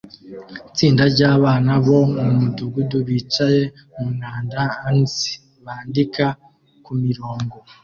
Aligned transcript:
Itsinda 0.69 1.03
ryabana 1.13 1.73
bo 1.85 1.99
mumudugudu 2.13 2.97
bicaye 3.07 3.63
mumwanda 3.93 4.61
ans 4.87 5.15
bandika 5.65 6.25
kumirongo 6.85 7.55